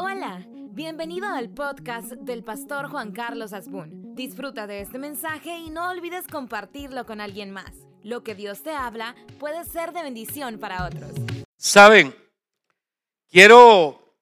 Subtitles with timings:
[0.00, 4.14] Hola, bienvenido al podcast del pastor Juan Carlos Asbun.
[4.14, 7.72] Disfruta de este mensaje y no olvides compartirlo con alguien más.
[8.04, 11.10] Lo que Dios te habla puede ser de bendición para otros.
[11.56, 12.14] Saben,
[13.28, 14.16] quiero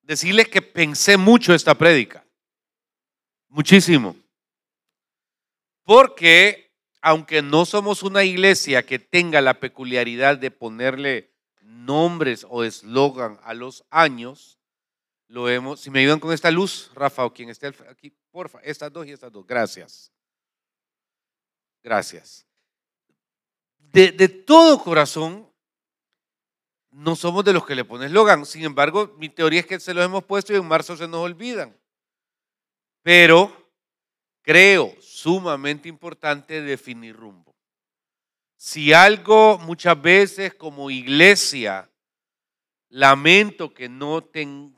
[0.00, 2.24] decirles que pensé mucho esta prédica.
[3.48, 4.16] Muchísimo.
[5.82, 6.72] Porque
[7.02, 13.52] aunque no somos una iglesia que tenga la peculiaridad de ponerle nombres o eslogan a
[13.52, 14.58] los años,
[15.32, 18.92] lo hemos, si me ayudan con esta luz, Rafa o quien esté aquí, porfa, estas
[18.92, 20.12] dos y estas dos, gracias.
[21.82, 22.46] Gracias.
[23.78, 25.50] De, todo corazón,
[26.90, 28.44] no somos de los que le ponen eslogan.
[28.44, 31.20] Sin embargo, mi teoría es que se los hemos puesto y en marzo se nos
[31.20, 31.74] olvidan.
[33.02, 33.72] Pero
[34.42, 37.56] creo sumamente importante definir rumbo.
[38.58, 41.90] Si algo muchas veces como iglesia
[42.92, 44.22] lamento que no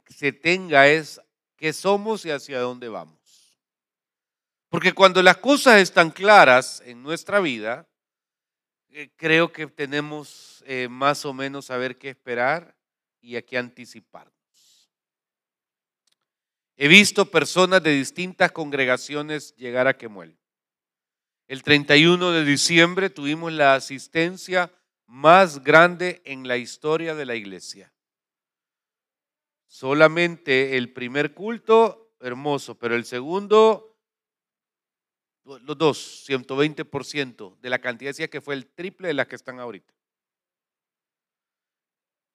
[0.07, 1.21] se tenga es
[1.57, 3.59] qué somos y hacia dónde vamos.
[4.69, 7.89] Porque cuando las cosas están claras en nuestra vida,
[8.91, 12.77] eh, creo que tenemos eh, más o menos saber qué esperar
[13.21, 14.33] y a qué anticiparnos.
[16.77, 20.37] He visto personas de distintas congregaciones llegar a Quemuel.
[21.49, 24.73] El 31 de diciembre tuvimos la asistencia
[25.07, 27.94] más grande en la historia de la iglesia.
[29.67, 33.99] Solamente el primer culto, hermoso, pero el segundo,
[35.45, 39.61] los dos, 120% de la cantidad decía que fue el triple de las que están
[39.61, 39.93] ahorita.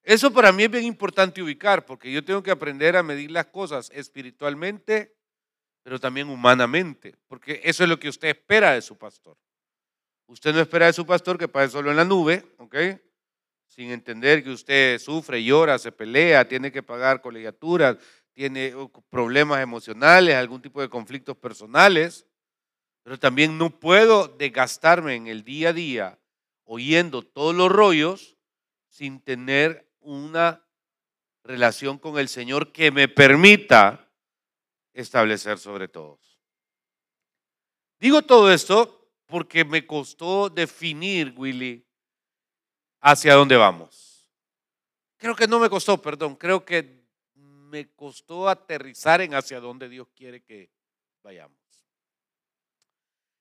[0.04, 3.48] Eso para mí es bien importante ubicar, porque yo tengo que aprender a medir las
[3.48, 5.16] cosas espiritualmente,
[5.84, 9.38] pero también humanamente, porque eso es lo que usted espera de su pastor.
[10.28, 12.76] Usted no espera de su pastor que pase solo en la nube, ¿ok?
[13.70, 17.98] Sin entender que usted sufre, llora, se pelea, tiene que pagar colegiaturas,
[18.34, 18.74] tiene
[19.10, 22.26] problemas emocionales, algún tipo de conflictos personales,
[23.04, 26.20] pero también no puedo desgastarme en el día a día
[26.66, 28.38] oyendo todos los rollos
[28.90, 30.64] sin tener una
[31.44, 34.08] relación con el Señor que me permita
[34.94, 36.40] establecer sobre todos.
[38.00, 41.86] Digo todo esto porque me costó definir, Willy,
[43.02, 44.28] hacia dónde vamos.
[45.18, 47.00] Creo que no me costó, perdón, creo que
[47.36, 50.70] me costó aterrizar en hacia dónde Dios quiere que
[51.24, 51.58] vayamos.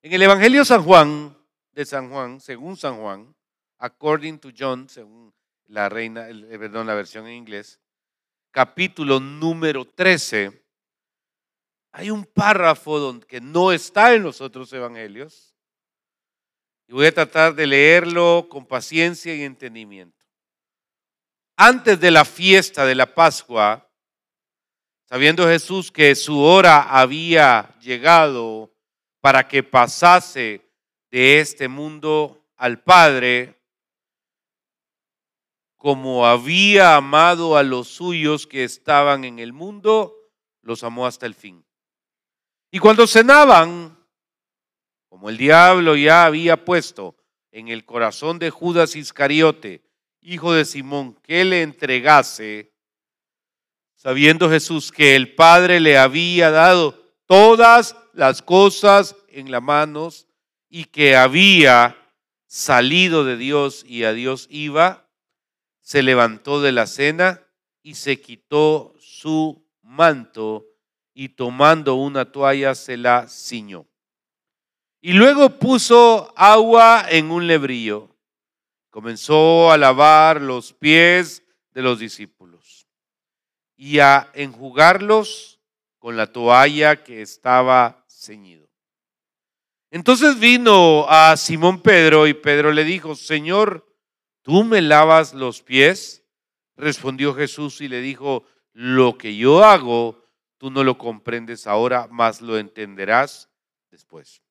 [0.03, 1.37] En el Evangelio San Juan,
[1.73, 3.35] de San Juan, según San Juan,
[3.79, 5.33] according to John, según
[5.67, 7.81] la reina, eh, perdón, la versión en inglés,
[8.51, 10.65] capítulo número 13,
[11.93, 15.48] hay un párrafo que no está en los otros evangelios.
[16.89, 20.25] Y voy a tratar de leerlo con paciencia y entendimiento.
[21.55, 23.87] Antes de la fiesta de la Pascua,
[25.05, 28.73] sabiendo Jesús que su hora había llegado
[29.21, 30.67] para que pasase
[31.11, 33.61] de este mundo al Padre,
[35.77, 40.15] como había amado a los suyos que estaban en el mundo,
[40.63, 41.63] los amó hasta el fin.
[42.71, 43.98] Y cuando cenaban,
[45.09, 47.17] como el diablo ya había puesto
[47.51, 49.83] en el corazón de Judas Iscariote,
[50.21, 52.73] hijo de Simón, que le entregase,
[53.97, 60.27] sabiendo Jesús que el Padre le había dado todas las cosas en las manos
[60.69, 61.97] y que había
[62.47, 65.09] salido de Dios y a Dios iba,
[65.81, 67.43] se levantó de la cena
[67.83, 70.67] y se quitó su manto
[71.15, 73.88] y tomando una toalla se la ciñó.
[75.01, 78.09] Y luego puso agua en un lebrillo.
[78.91, 82.89] Comenzó a lavar los pies de los discípulos
[83.77, 85.61] y a enjugarlos
[85.99, 88.69] con la toalla que estaba ceñido.
[89.91, 93.87] Entonces vino a Simón Pedro y Pedro le dijo, Señor,
[94.43, 96.25] ¿tú me lavas los pies?
[96.77, 100.25] Respondió Jesús y le dijo, lo que yo hago,
[100.59, 103.49] tú no lo comprendes ahora, mas lo entenderás
[103.91, 104.43] después.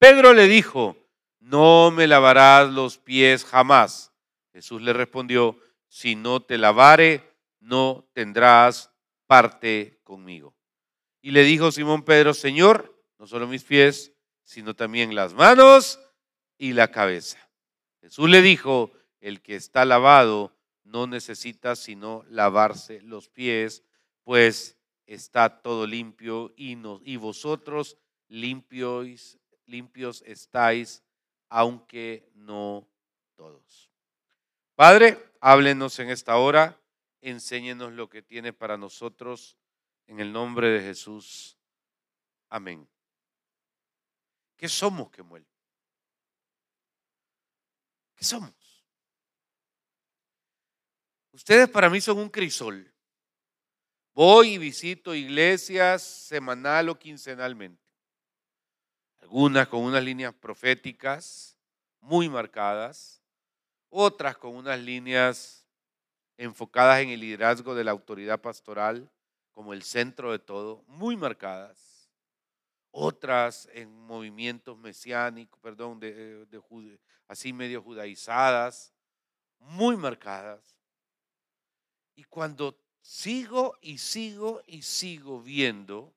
[0.00, 0.96] Pedro le dijo,
[1.40, 4.14] no me lavarás los pies jamás.
[4.50, 5.58] Jesús le respondió,
[5.88, 8.90] si no te lavare, no tendrás
[9.26, 10.56] parte conmigo.
[11.20, 16.00] Y le dijo Simón Pedro, Señor, no solo mis pies, sino también las manos
[16.56, 17.36] y la cabeza.
[18.00, 23.84] Jesús le dijo, el que está lavado no necesita sino lavarse los pies,
[24.24, 27.98] pues está todo limpio y, y vosotros
[28.28, 29.39] limpios,
[29.70, 31.02] limpios estáis,
[31.48, 32.86] aunque no
[33.36, 33.90] todos.
[34.74, 36.76] Padre, háblenos en esta hora
[37.20, 39.56] enséñenos lo que tiene para nosotros
[40.06, 41.56] en el nombre de Jesús.
[42.48, 42.88] Amén.
[44.56, 45.46] ¿Qué somos, Kemuel?
[48.14, 48.52] ¿Qué somos?
[51.32, 52.92] Ustedes para mí son un crisol.
[54.12, 57.89] Voy y visito iglesias semanal o quincenalmente.
[59.20, 61.56] Algunas con unas líneas proféticas
[62.00, 63.22] muy marcadas,
[63.88, 65.66] otras con unas líneas
[66.36, 69.10] enfocadas en el liderazgo de la autoridad pastoral
[69.52, 72.08] como el centro de todo, muy marcadas.
[72.92, 76.46] Otras en movimientos mesiánicos, perdón, de,
[77.28, 78.92] así medio judaizadas,
[79.58, 80.76] muy marcadas.
[82.16, 86.12] Y cuando sigo y sigo y sigo viendo,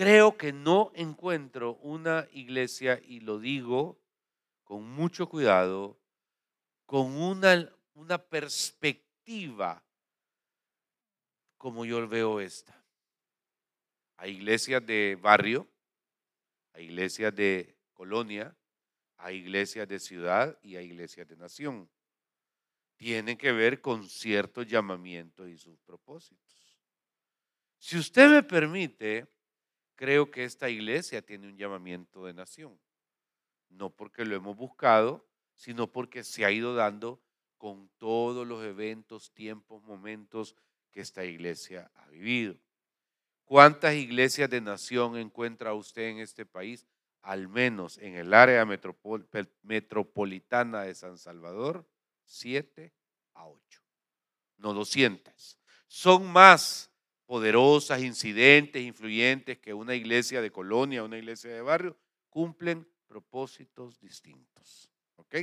[0.00, 4.00] creo que no encuentro una iglesia, y lo digo
[4.64, 6.00] con mucho cuidado,
[6.86, 9.84] con una, una perspectiva
[11.58, 12.82] como yo veo esta.
[14.16, 15.68] Hay iglesias de barrio,
[16.72, 18.56] hay iglesias de colonia,
[19.18, 21.90] hay iglesias de ciudad y hay iglesias de nación
[22.96, 26.78] tienen que ver con ciertos llamamientos y sus propósitos.
[27.78, 29.26] Si usted me permite,
[30.00, 32.80] creo que esta iglesia tiene un llamamiento de nación.
[33.68, 37.20] No porque lo hemos buscado, sino porque se ha ido dando
[37.58, 40.56] con todos los eventos, tiempos, momentos
[40.90, 42.56] que esta iglesia ha vivido.
[43.44, 46.86] ¿Cuántas iglesias de nación encuentra usted en este país?
[47.20, 51.86] Al menos en el área metropolitana de San Salvador,
[52.24, 52.90] 7
[53.34, 53.82] a 8,
[54.56, 55.58] no 200.
[55.88, 56.89] Son más
[57.30, 61.96] poderosas, incidentes, influyentes que una iglesia de colonia, una iglesia de barrio,
[62.28, 64.90] cumplen propósitos distintos.
[65.14, 65.36] ¿Ok?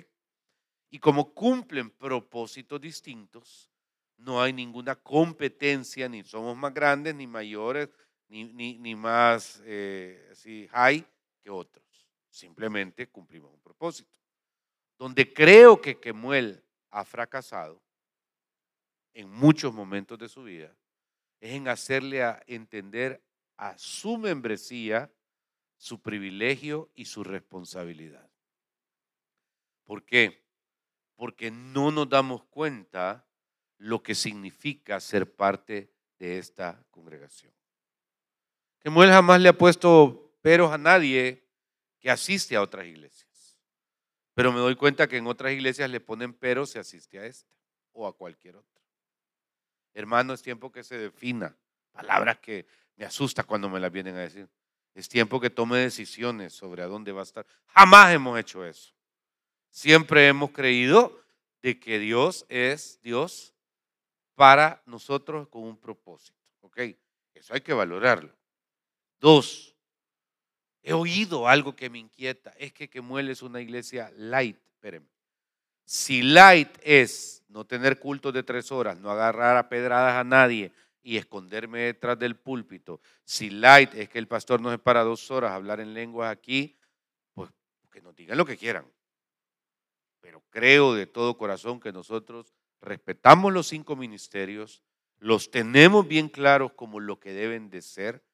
[0.89, 3.72] Y como cumplen propósitos distintos,
[4.18, 7.88] no hay ninguna competencia, ni somos más grandes, ni mayores,
[8.28, 11.07] ni, ni, más eh, high
[11.42, 12.06] que otros.
[12.30, 14.19] Simplemente cumplimos un propósito.
[14.98, 17.81] Donde creo que Kemuel ha fracasado
[19.13, 20.75] en muchos momentos de su vida
[21.39, 23.24] es en hacerle a entender
[23.57, 25.12] a su membresía
[25.78, 28.28] su privilegio y su responsabilidad.
[29.84, 30.44] ¿Por qué?
[31.16, 33.25] Porque no nos damos cuenta
[33.78, 37.54] lo que significa ser parte de esta congregación.
[38.80, 41.48] Que Muel jamás le ha puesto peros a nadie
[42.00, 43.60] que asiste a otras iglesias.
[44.34, 47.51] Pero me doy cuenta que en otras iglesias le ponen pero si asiste a esta
[47.92, 48.76] o a cualquier otra.
[49.98, 51.58] Hermano, es tiempo que se defina.
[51.92, 52.68] Palabras que
[52.98, 54.48] me asusta cuando me las vienen a decir.
[54.94, 57.48] Es tiempo que tome decisiones sobre a dónde va a estar.
[57.66, 58.94] Jamás hemos hecho eso.
[59.72, 61.20] Siempre hemos creído
[61.64, 63.56] de que Dios es Dios
[64.36, 66.38] para nosotros con un propósito.
[66.62, 66.80] ¿Ok?
[67.34, 68.32] Eso hay que valorarlo.
[69.20, 69.76] Dos,
[70.84, 74.58] He oído algo que me inquieta, es que Kemuel es una iglesia light.
[74.70, 75.10] Espérenme.
[75.88, 80.74] Si light es no tener cultos de tres horas, no agarrar a pedradas a nadie
[81.01, 85.31] y esconderme detrás del púlpito, si light es que el pastor no es para dos
[85.31, 86.78] horas hablar en lenguas aquí,
[87.34, 87.50] pues
[87.89, 88.86] que nos digan lo que quieran.
[90.19, 94.84] Pero creo de todo corazón que nosotros respetamos los cinco ministerios,
[95.19, 98.25] los tenemos bien claros como lo que deben de ser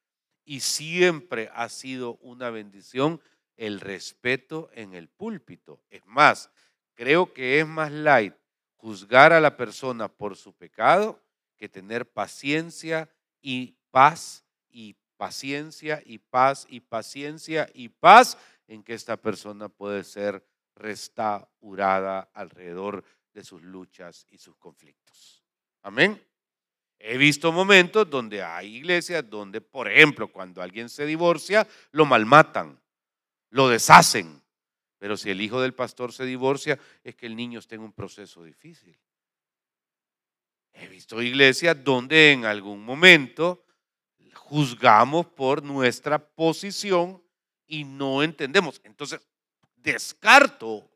[0.44, 3.20] y siempre ha sido una bendición
[3.56, 5.84] el respeto en el púlpito.
[5.88, 6.50] Es más,
[6.94, 8.34] creo que es más light
[8.76, 11.20] juzgar a la persona por su pecado
[11.56, 13.08] que tener paciencia
[13.40, 18.36] y paz y paciencia y paz y paciencia y paz
[18.66, 25.42] en que esta persona puede ser restaurada alrededor de sus luchas y sus conflictos.
[25.82, 26.20] Amén.
[26.98, 32.80] He visto momentos donde hay iglesias donde, por ejemplo, cuando alguien se divorcia, lo malmatan,
[33.50, 34.43] lo deshacen.
[35.04, 37.92] Pero si el hijo del pastor se divorcia, es que el niño está en un
[37.92, 38.98] proceso difícil.
[40.72, 43.66] He visto iglesias donde en algún momento
[44.32, 47.22] juzgamos por nuestra posición
[47.66, 48.80] y no entendemos.
[48.82, 49.20] Entonces,
[49.76, 50.90] descarto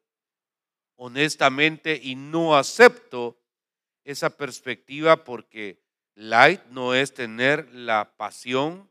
[0.96, 3.38] honestamente y no acepto
[4.04, 5.82] esa perspectiva porque
[6.14, 8.90] Light no es tener la pasión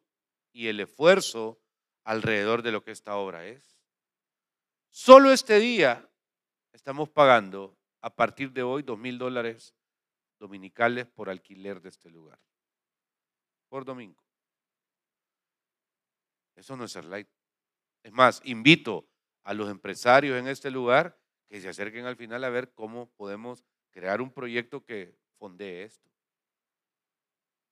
[0.53, 1.59] y el esfuerzo
[2.03, 3.76] alrededor de lo que esta obra es.
[4.89, 6.09] Solo este día
[6.73, 9.75] estamos pagando a partir de hoy dos mil dólares
[10.39, 12.39] dominicales por alquiler de este lugar.
[13.69, 14.23] Por domingo.
[16.55, 17.27] Eso no es ser light.
[18.03, 19.07] Es más, invito
[19.43, 23.63] a los empresarios en este lugar que se acerquen al final a ver cómo podemos
[23.91, 26.09] crear un proyecto que fondee esto.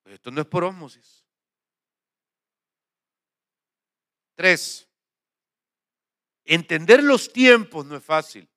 [0.04, 1.26] Pues esto no es por ósmosis.
[4.36, 4.90] Tres,
[6.46, 8.48] entender los tiempos no es fácil.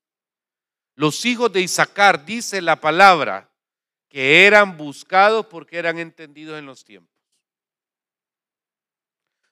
[0.94, 3.50] Los hijos de Isaacar, dice la palabra,
[4.08, 7.14] que eran buscados porque eran entendidos en los tiempos.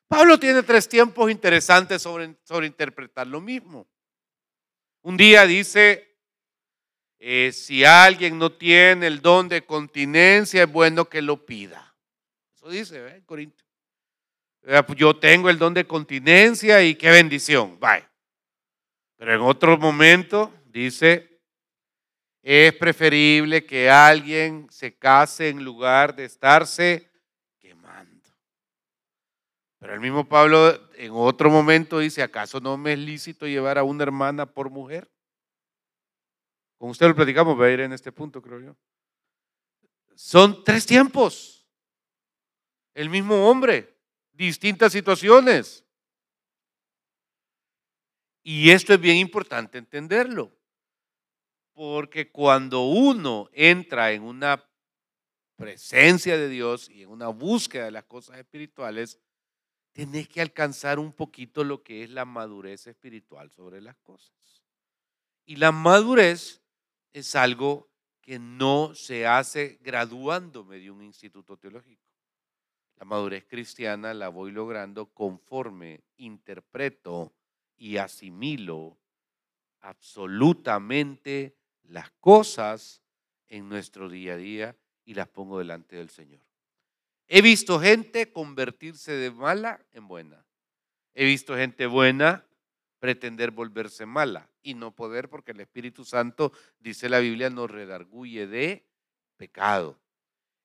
[0.08, 3.86] Pablo tiene tres tiempos interesantes sobre, sobre interpretar lo mismo.
[5.02, 6.16] Un día dice,
[7.18, 11.94] eh, si alguien no tiene el don de continencia, es bueno que lo pida.
[12.54, 13.22] Eso dice ¿eh?
[13.24, 13.66] Corintios.
[14.62, 17.78] Pues yo tengo el don de continencia y qué bendición.
[17.78, 18.10] Vaya.
[19.16, 21.40] Pero en otro momento dice,
[22.42, 27.10] es preferible que alguien se case en lugar de estarse
[27.58, 28.30] quemando.
[29.78, 33.84] Pero el mismo Pablo en otro momento dice, ¿acaso no me es lícito llevar a
[33.84, 35.10] una hermana por mujer?
[36.76, 38.76] Con usted lo platicamos, va a ir en este punto, creo yo.
[40.14, 41.66] Son tres tiempos.
[42.94, 43.96] El mismo hombre,
[44.32, 45.85] distintas situaciones.
[48.48, 50.56] Y esto es bien importante entenderlo,
[51.72, 54.64] porque cuando uno entra en una
[55.56, 59.18] presencia de Dios y en una búsqueda de las cosas espirituales,
[59.92, 64.62] tenés que alcanzar un poquito lo que es la madurez espiritual sobre las cosas.
[65.44, 66.62] Y la madurez
[67.12, 72.06] es algo que no se hace graduándome de un instituto teológico.
[72.94, 77.35] La madurez cristiana la voy logrando conforme interpreto
[77.76, 78.98] y asimilo
[79.80, 83.02] absolutamente las cosas
[83.48, 86.40] en nuestro día a día y las pongo delante del Señor.
[87.28, 90.44] He visto gente convertirse de mala en buena.
[91.14, 92.44] He visto gente buena
[92.98, 98.46] pretender volverse mala y no poder porque el Espíritu Santo, dice la Biblia, nos redarguye
[98.46, 98.86] de
[99.36, 99.98] pecado.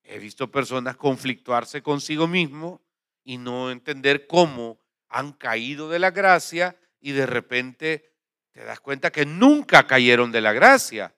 [0.02, 2.80] He visto personas conflictuarse consigo mismo
[3.24, 4.78] y no entender cómo
[5.08, 8.10] han caído de la gracia y de repente
[8.52, 11.14] te das cuenta que nunca cayeron de la gracia.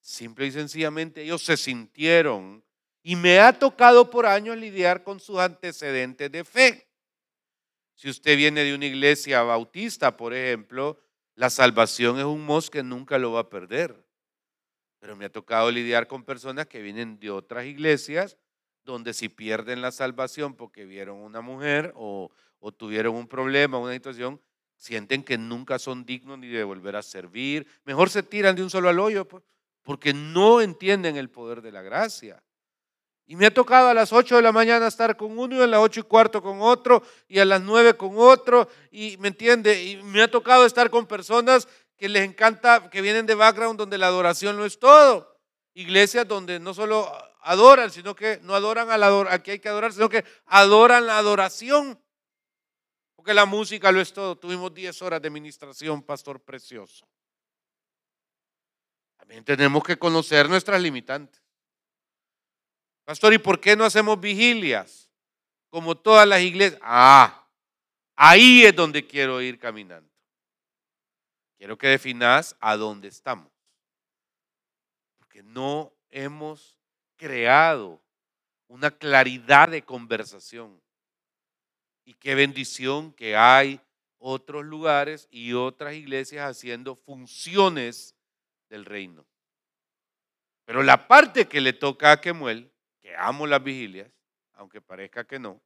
[0.00, 2.64] Simple y sencillamente ellos se sintieron
[3.02, 6.88] y me ha tocado por años lidiar con sus antecedentes de fe.
[7.94, 11.00] Si usted viene de una iglesia bautista, por ejemplo,
[11.34, 14.04] la salvación es un mos que nunca lo va a perder.
[14.98, 18.36] Pero me ha tocado lidiar con personas que vienen de otras iglesias
[18.86, 22.30] donde si pierden la salvación porque vieron una mujer o,
[22.76, 24.40] tuvieron un problema, una situación,
[24.76, 27.66] sienten que nunca son dignos ni de volver a servir.
[27.84, 29.42] Mejor se tiran de un solo al hoyo pues,
[29.82, 32.42] porque no entienden el poder de la gracia.
[33.28, 35.66] Y me ha tocado a las 8 de la mañana estar con uno y a
[35.66, 38.68] las 8 y cuarto con otro y a las 9 con otro.
[38.92, 41.66] Y me entiende, y me ha tocado estar con personas
[41.96, 45.36] que les encanta, que vienen de background donde la adoración no es todo.
[45.74, 49.92] Iglesias donde no solo adoran, sino que no adoran a, la, que hay que adorar,
[49.92, 52.00] sino que adoran la adoración.
[53.26, 54.38] Porque la música lo es todo.
[54.38, 57.08] Tuvimos 10 horas de ministración, pastor precioso.
[59.16, 61.42] También tenemos que conocer nuestras limitantes.
[63.04, 65.10] Pastor, ¿y por qué no hacemos vigilias?
[65.70, 66.80] Como todas las iglesias.
[66.84, 67.48] Ah,
[68.14, 70.08] ahí es donde quiero ir caminando.
[71.58, 73.50] Quiero que definas a dónde estamos.
[75.18, 76.78] Porque no hemos
[77.16, 78.00] creado
[78.68, 80.80] una claridad de conversación.
[82.06, 83.80] Y qué bendición que hay
[84.18, 88.16] otros lugares y otras iglesias haciendo funciones
[88.70, 89.26] del reino.
[90.64, 94.10] Pero la parte que le toca a Kemuel que amo las vigilias,
[94.54, 95.60] aunque parezca que no,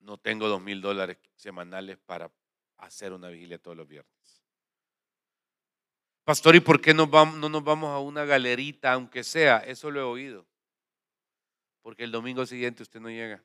[0.00, 2.30] no tengo dos mil dólares semanales para
[2.78, 4.42] hacer una vigilia todos los viernes.
[6.24, 9.58] Pastor, ¿y por qué no, no nos vamos a una galerita, aunque sea?
[9.58, 10.46] Eso lo he oído.
[11.80, 13.42] Porque el domingo siguiente usted no llega.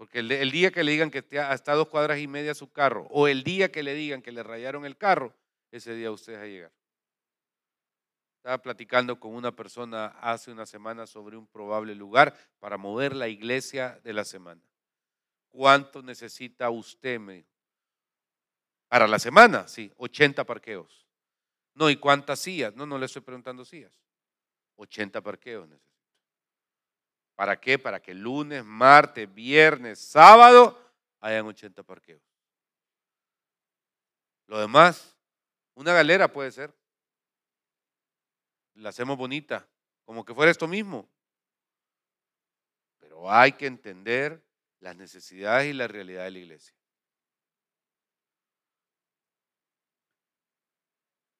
[0.00, 3.06] Porque el, día que le digan que está a dos cuadras y media su carro,
[3.10, 5.34] o el día que le digan que le rayaron el carro,
[5.70, 6.72] ese día usted va a llegar.
[8.38, 13.28] Estaba platicando con una persona hace una semana sobre un probable lugar para mover la
[13.28, 14.62] iglesia de la semana.
[15.50, 17.20] ¿Cuánto necesita usted?
[17.20, 17.44] Me
[18.88, 21.06] Para la semana, sí, 80 parqueos.
[21.74, 22.74] No, ¿y cuántas sillas?
[22.74, 23.92] No, no le estoy preguntando sillas.
[24.76, 25.68] 80 parqueos.
[27.40, 27.78] ¿Para qué?
[27.78, 30.78] Para que lunes, martes, viernes, sábado
[31.20, 32.20] hayan 80 parqueos.
[34.46, 35.16] Lo demás,
[35.74, 36.70] una galera puede ser
[38.74, 39.66] la hacemos bonita,
[40.04, 41.08] como que fuera esto mismo.
[42.98, 44.44] Pero hay que entender
[44.80, 46.76] las necesidades y la realidad de la iglesia.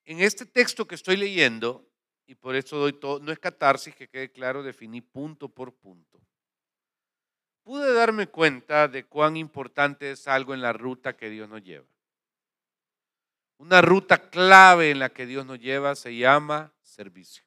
[0.07, 1.90] En este texto que estoy leyendo,
[2.31, 6.21] y por eso doy todo, no es catarsis, que quede claro, definí punto por punto.
[7.65, 11.89] Pude darme cuenta de cuán importante es algo en la ruta que Dios nos lleva.
[13.59, 17.43] Una ruta clave en la que Dios nos lleva se llama servicio.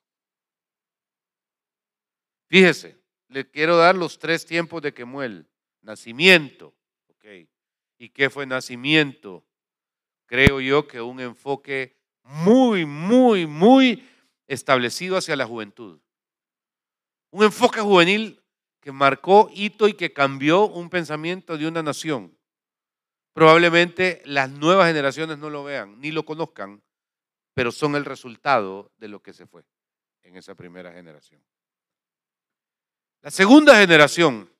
[2.50, 2.98] Fíjese,
[3.30, 5.48] le quiero dar los tres tiempos de Kemuel.
[5.82, 6.74] Nacimiento,
[7.08, 7.48] ok.
[8.00, 9.46] ¿Y qué fue nacimiento?
[10.26, 14.10] Creo yo que un enfoque muy, muy, muy
[14.54, 16.00] establecido hacia la juventud.
[17.32, 18.42] Un enfoque juvenil
[18.80, 22.38] que marcó hito y que cambió un pensamiento de una nación.
[23.34, 26.84] Probablemente las nuevas generaciones no lo vean ni lo conozcan,
[27.54, 29.64] pero son el resultado de lo que se fue
[30.22, 31.44] en esa primera generación.
[33.22, 34.52] La segunda generación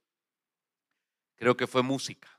[1.36, 2.30] creo que fue música.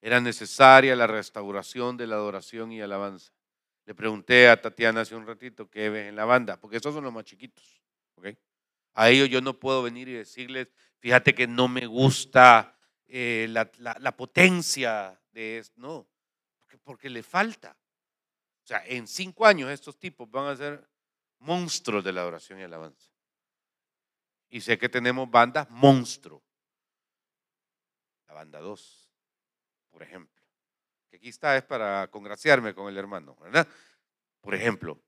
[0.00, 3.35] Era necesaria la restauración de la adoración y alabanza.
[3.86, 7.04] Le pregunté a Tatiana hace un ratito qué ves en la banda, porque esos son
[7.04, 7.64] los más chiquitos.
[8.94, 14.16] A ellos yo no puedo venir y decirles, fíjate que no me gusta eh, la,
[14.16, 15.80] potencia de esto.
[15.80, 16.08] No,
[16.58, 17.76] porque, porque le falta.
[18.64, 20.88] O sea, en cinco años estos tipos van a ser
[21.38, 23.10] monstruos de la adoración y alabanza.
[24.48, 26.42] Y sé que tenemos bandas monstruo.
[28.26, 29.12] La banda 2,
[29.90, 30.35] por ejemplo.
[31.16, 33.66] Que aquí está es para congraciarme con el hermano, ¿verdad?
[34.42, 35.02] Por ejemplo.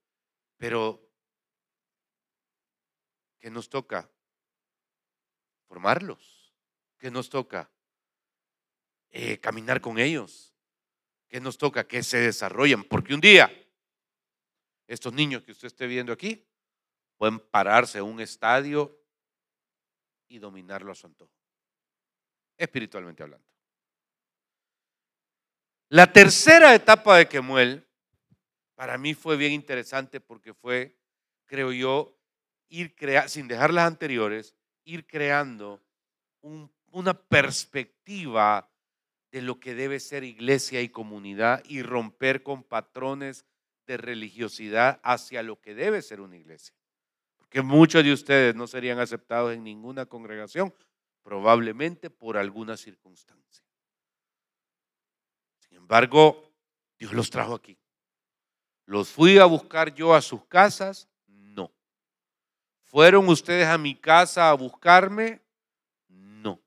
[0.57, 1.07] Pero,
[3.39, 4.11] ¿qué nos toca?
[5.67, 6.55] Formarlos.
[6.97, 7.71] ¿Qué nos toca?
[9.11, 10.55] Eh, caminar con ellos.
[11.29, 11.87] ¿Qué nos toca?
[11.87, 12.85] Que se desarrollen.
[12.85, 13.53] Porque un día,
[14.87, 16.49] estos niños que usted esté viendo aquí,
[17.19, 18.99] pueden pararse en un estadio
[20.27, 21.35] y dominarlo a su antojo,
[22.57, 23.58] espiritualmente hablando.
[25.89, 27.87] La tercera etapa de Kemuel
[28.75, 30.97] para mí fue bien interesante porque fue,
[31.47, 32.17] creo yo,
[32.69, 34.55] ir creando, sin dejar las anteriores,
[34.85, 35.83] ir creando
[36.91, 38.71] una perspectiva
[39.33, 43.45] de lo que debe ser iglesia y comunidad y romper con patrones
[43.87, 46.79] de religiosidad hacia lo que debe ser una iglesia
[47.49, 50.75] que muchos de ustedes no serían aceptados en ninguna congregación,
[51.23, 53.65] probablemente por alguna circunstancia.
[55.89, 56.53] Embargo,
[56.99, 57.79] Dios los trajo aquí.
[58.85, 61.09] ¿Los fui a buscar yo a sus casas?
[61.27, 61.73] No.
[62.83, 65.41] ¿Fueron ustedes a mi casa a buscarme?
[66.09, 66.61] No.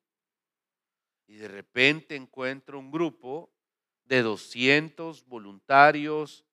[1.27, 3.53] Y de repente encuentro un grupo
[4.05, 6.43] de 200 voluntarios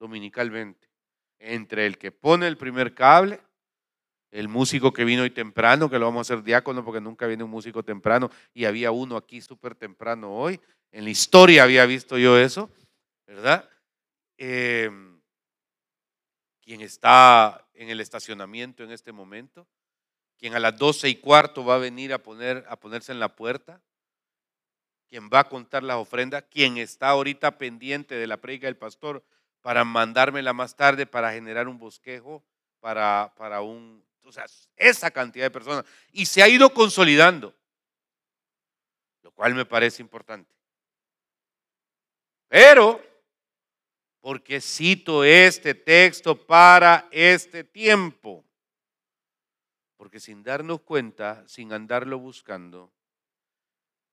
[0.00, 0.90] dominicalmente,
[1.38, 3.40] entre el que pone el primer cable
[4.30, 7.44] el músico que vino hoy temprano, que lo vamos a hacer diácono porque nunca viene
[7.44, 10.60] un músico temprano y había uno aquí súper temprano hoy.
[10.92, 12.70] En la historia había visto yo eso,
[13.26, 13.68] ¿verdad?
[14.36, 15.20] Em,
[16.60, 19.66] quien está en el estacionamiento en este momento,
[20.36, 23.34] quien a las doce y cuarto va a venir a, poner, a ponerse en la
[23.34, 23.80] puerta,
[25.08, 29.24] quien va a contar las ofrendas, quien está ahorita pendiente de la predica del pastor
[29.62, 32.44] para mandármela más tarde para generar un bosquejo
[32.80, 35.84] para, para un o sea, esa cantidad de personas.
[36.12, 37.54] Y se ha ido consolidando,
[39.22, 40.54] lo cual me parece importante.
[42.46, 43.02] Pero,
[44.20, 48.44] porque cito este texto para este tiempo?
[49.96, 52.92] Porque sin darnos cuenta, sin andarlo buscando,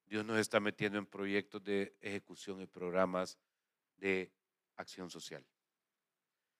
[0.05, 3.37] Dios nos está metiendo en proyectos de ejecución y programas
[3.97, 4.31] de
[4.77, 5.45] acción social.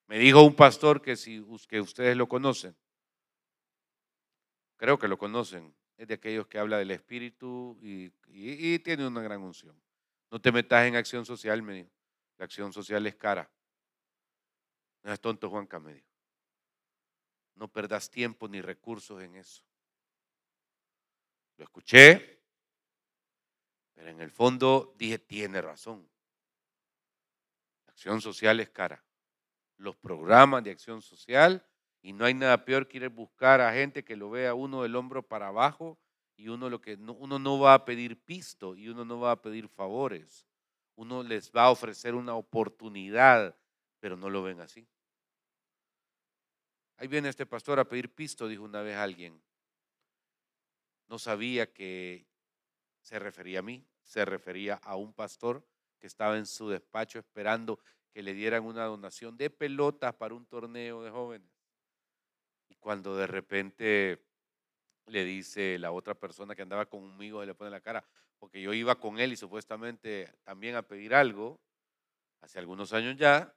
[0.08, 2.76] Me dijo un pastor que si que ustedes lo conocen,
[4.77, 8.09] creo que lo conocen, es de aquellos que habla del Espíritu y,
[8.79, 9.75] tiene una gran unción.
[10.29, 11.89] No te metas en acción social, me dijo.
[12.38, 13.49] La acción social es cara.
[15.03, 16.07] No es tonto Juanca, me dijo.
[17.55, 19.63] No perdas tiempo ni recursos en eso.
[21.57, 22.41] Lo escuché,
[23.93, 26.09] pero en el fondo dije, tiene razón.
[27.85, 29.01] La acción social es cara.
[29.77, 31.65] Los programas de acción social
[32.06, 34.84] y no hay nada peor que ir a buscar a gente que lo vea uno
[34.84, 35.98] del hombro para abajo
[36.36, 39.41] y uno, lo que, uno no va a pedir pisto y uno no va a
[39.41, 40.46] pedir favores.
[40.94, 43.58] Uno les va a ofrecer una oportunidad,
[44.00, 44.88] pero no lo ven así.
[46.98, 49.41] Ahí viene este pastor a pedir pisto, dijo una vez alguien.
[51.08, 52.28] No sabía que
[53.02, 55.65] se refería a mí, se refería a un pastor
[55.98, 57.80] que estaba en su despacho esperando
[58.12, 61.55] que le dieran una donación de pelotas para un torneo de jóvenes.
[62.69, 64.25] Y cuando de repente
[65.08, 68.04] le dice la otra persona que andaba conmigo, le pone la cara,
[68.38, 71.60] porque yo iba con él y supuestamente también a pedir algo,
[72.41, 73.56] hace algunos años ya,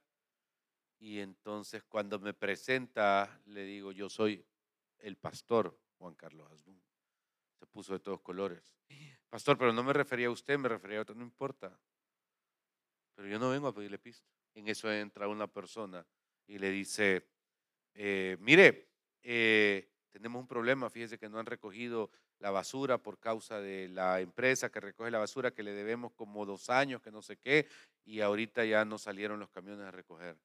[1.01, 4.45] Y entonces cuando me presenta, le digo, yo soy
[4.99, 6.81] el pastor Juan Carlos Asbun.
[7.57, 8.75] Se puso de todos colores.
[9.29, 11.77] Pastor, pero no me refería a usted, me refería a otro, no importa.
[13.15, 14.27] Pero yo no vengo a pedirle pista.
[14.55, 16.05] En eso entra una persona
[16.47, 17.29] y le dice,
[17.93, 18.88] eh, mire,
[19.23, 24.21] eh, tenemos un problema, fíjese que no han recogido la basura por causa de la
[24.21, 27.67] empresa que recoge la basura, que le debemos como dos años, que no sé qué,
[28.05, 30.37] y ahorita ya no salieron los camiones a recoger.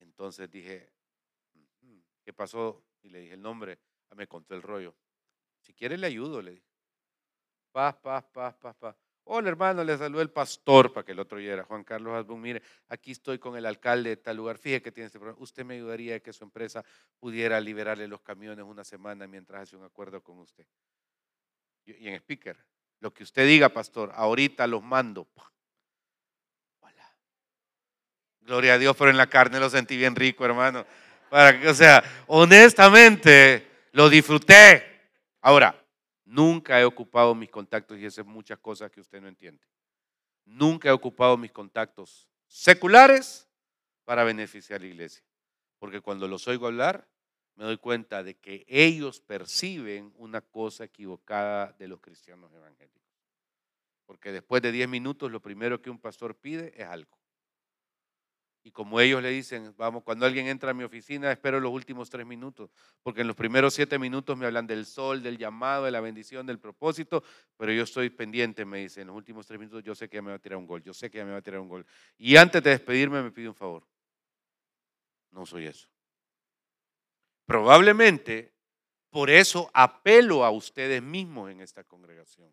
[0.00, 0.92] Entonces dije,
[2.22, 2.84] ¿qué pasó?
[3.02, 3.78] Y le dije el nombre,
[4.10, 4.94] ah, me contó el rollo.
[5.60, 6.66] Si quiere le ayudo, le dije.
[7.72, 9.05] Paz, paz, paz, paz, paz.
[9.28, 11.64] Hola hermano, le saludó el pastor para que el otro oyera.
[11.64, 14.56] Juan Carlos Asbun, mire, aquí estoy con el alcalde de tal lugar.
[14.56, 15.42] Fíjese que tiene este problema.
[15.42, 16.84] Usted me ayudaría a que su empresa
[17.18, 20.64] pudiera liberarle los camiones una semana mientras hace un acuerdo con usted.
[21.86, 22.56] Y en speaker,
[23.00, 25.26] lo que usted diga, pastor, ahorita los mando.
[26.78, 27.12] Hola.
[28.42, 30.86] Gloria a Dios, pero en la carne lo sentí bien rico, hermano.
[31.66, 35.08] O sea, honestamente, lo disfruté.
[35.40, 35.84] Ahora,
[36.26, 39.64] Nunca he ocupado mis contactos, y esas muchas cosas que usted no entiende.
[40.44, 43.48] Nunca he ocupado mis contactos seculares
[44.04, 45.24] para beneficiar a la iglesia.
[45.78, 47.08] Porque cuando los oigo hablar,
[47.54, 53.02] me doy cuenta de que ellos perciben una cosa equivocada de los cristianos evangélicos.
[54.04, 57.16] Porque después de 10 minutos, lo primero que un pastor pide es algo.
[58.66, 62.10] Y como ellos le dicen, vamos, cuando alguien entra a mi oficina, espero los últimos
[62.10, 62.68] tres minutos,
[63.00, 66.44] porque en los primeros siete minutos me hablan del sol, del llamado, de la bendición,
[66.44, 67.22] del propósito,
[67.56, 70.22] pero yo estoy pendiente, me dicen, en los últimos tres minutos yo sé que ya
[70.22, 71.68] me va a tirar un gol, yo sé que ya me va a tirar un
[71.68, 71.86] gol.
[72.18, 73.86] Y antes de despedirme me pide un favor.
[75.30, 75.88] No soy eso.
[77.44, 78.52] Probablemente
[79.10, 82.52] por eso apelo a ustedes mismos en esta congregación,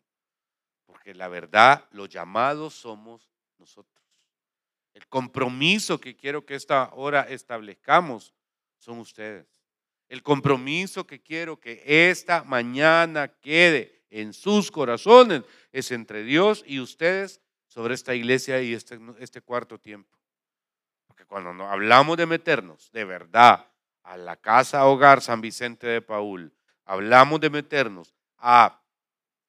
[0.86, 4.03] porque la verdad, los llamados somos nosotros.
[4.94, 8.34] El compromiso que quiero que esta hora establezcamos
[8.78, 9.48] son ustedes.
[10.10, 16.80] El compromiso que quiero que esta mañana quede en sus corazones es entre Dios y
[16.80, 20.20] ustedes sobre esta iglesia y este, este cuarto tiempo.
[21.08, 23.68] Porque cuando hablamos de meternos de verdad
[24.04, 26.54] a la casa hogar San Vicente de Paul,
[26.86, 28.80] hablamos de meternos a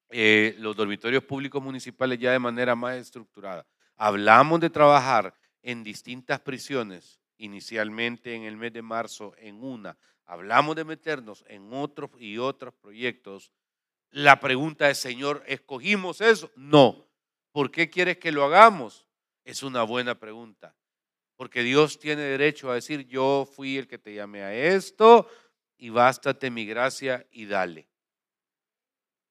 [0.09, 3.65] eh, los dormitorios públicos municipales ya de manera más estructurada,
[3.97, 9.97] Hablamos de trabajar en distintas prisiones, inicialmente en el mes de marzo en una.
[10.25, 13.51] Hablamos de meternos en otros y otros proyectos.
[14.11, 16.51] La pregunta es, Señor, ¿escogimos eso?
[16.55, 17.05] No.
[17.51, 19.07] ¿Por qué quieres que lo hagamos?
[19.43, 20.75] Es una buena pregunta.
[21.37, 25.29] Porque Dios tiene derecho a decir, yo fui el que te llamé a esto
[25.77, 27.87] y bástate mi gracia y dale.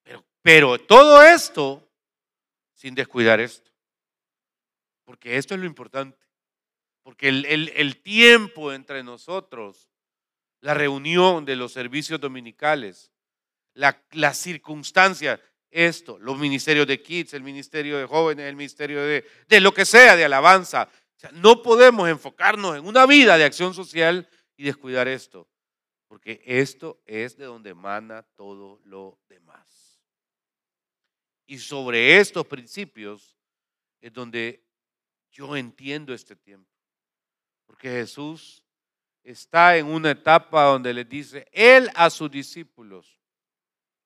[0.03, 1.87] Pero, pero todo esto
[2.75, 3.74] sin descuidar esto.
[5.05, 6.19] Porque esto es lo importante.
[7.03, 9.91] Porque el, tiempo entre nosotros,
[10.61, 13.13] la reunión de los servicios dominicales,
[13.75, 15.39] la, la circunstancia,
[15.71, 19.85] esto, los ministerios de kids, el ministerio de jóvenes, el ministerio de, de lo que
[19.85, 20.89] sea, de alabanza.
[21.33, 25.49] no podemos enfocarnos en una vida de acción social y descuidar esto,
[26.07, 30.01] porque esto es de donde emana todo lo demás.
[31.47, 33.37] Y sobre estos principios
[34.01, 34.64] es donde
[35.35, 36.71] yo entiendo este tiempo.
[37.67, 38.65] Porque Jesús
[39.23, 43.21] está en una etapa donde le dice, Él a sus discípulos,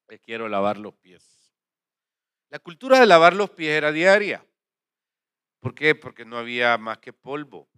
[0.08, 1.52] le quiero lavar los pies.
[2.48, 4.44] La cultura de lavar los pies era diaria.
[5.60, 5.94] ¿Por qué?
[5.94, 7.68] Porque no había más que polvo.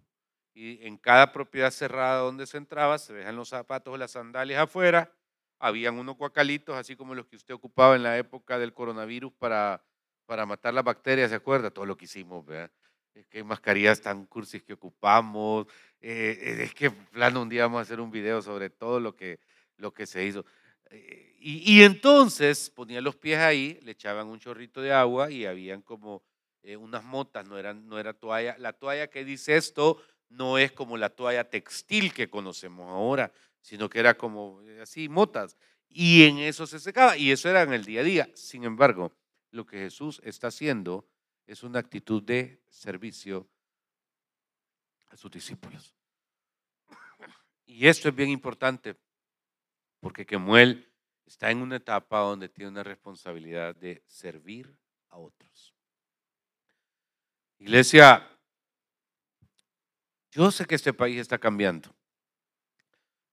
[0.53, 4.61] Y en cada propiedad cerrada donde se entraba, se dejan los zapatos o las sandalias
[4.61, 5.13] afuera.
[5.59, 9.83] Habían unos guacalitos, así como los que usted ocupaba en la época del coronavirus para,
[10.25, 11.69] para matar las bacterias, ¿se acuerda?
[11.69, 12.71] Todo lo que hicimos, ¿verdad?
[13.13, 15.67] Es que mascarillas tan cursis que ocupamos,
[15.99, 19.15] eh, eh, es que plano un día vamos a hacer un video sobre todo lo
[19.15, 19.39] que,
[19.77, 20.45] lo que se hizo.
[20.89, 25.81] Eh, y, entonces ponían los pies ahí, le echaban un chorrito de agua y habían
[25.81, 26.23] como
[26.77, 28.55] unas motas, no, eran, no era toalla.
[28.59, 33.89] La toalla que dice esto no es como la toalla textil que conocemos ahora, sino
[33.89, 35.57] que era como así, motas.
[35.89, 38.29] Y en eso se secaba, y eso era en el día a día.
[38.35, 39.11] Sin embargo,
[39.49, 41.05] lo que Jesús está haciendo
[41.51, 43.45] es una actitud de servicio
[45.09, 45.93] a sus discípulos.
[47.65, 48.95] Y esto es bien importante
[49.99, 50.89] porque Kemuel
[51.25, 54.73] está en una etapa donde tiene una responsabilidad de servir
[55.09, 55.75] a otros.
[57.59, 58.25] Iglesia,
[60.31, 61.93] yo sé que este país está cambiando,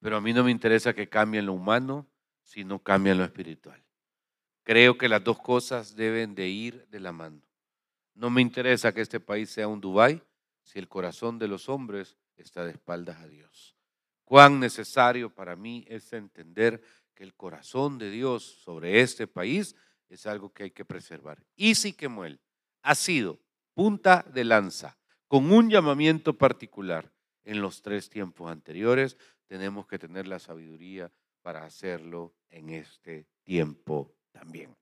[0.01, 2.11] pero a mí no me interesa que cambie en lo humano,
[2.43, 3.81] sino cambie en lo espiritual.
[4.65, 7.48] Creo que las dos cosas deben de ir de la mano.
[8.19, 10.21] No me interesa que este país sea un Dubái
[10.65, 13.77] si el corazón de los hombres está de espaldas a Dios.
[14.25, 16.83] Cuán necesario para mí es entender
[17.15, 19.77] que el corazón de Dios sobre este país
[20.09, 21.47] es algo que hay que preservar.
[21.55, 22.41] Y sí que Kemuel
[22.83, 23.39] ha sido
[23.73, 27.13] punta de lanza con un llamamiento particular
[27.45, 29.17] en los tres tiempos anteriores.
[29.47, 34.77] Tenemos que tener la sabiduría para hacerlo en este tiempo también.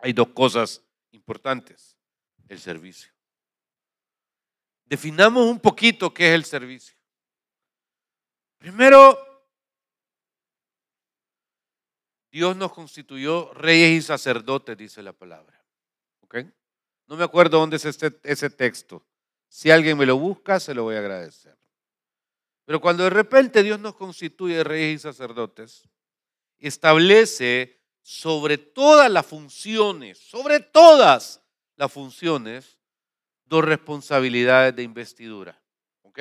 [0.00, 1.97] Hay dos cosas importantes.
[2.48, 3.12] El servicio.
[4.84, 6.96] Definamos un poquito qué es el servicio.
[8.58, 9.18] Primero,
[12.30, 15.62] Dios nos constituyó reyes y sacerdotes, dice la palabra.
[16.22, 16.38] ¿Ok?
[17.06, 19.06] No me acuerdo dónde es este, ese texto.
[19.48, 21.56] Si alguien me lo busca, se lo voy a agradecer.
[22.64, 25.88] Pero cuando de repente Dios nos constituye reyes y sacerdotes,
[26.58, 31.42] establece sobre todas las funciones, sobre todas
[31.78, 32.76] las funciones,
[33.46, 35.58] dos responsabilidades de investidura.
[36.02, 36.20] ¿Ok?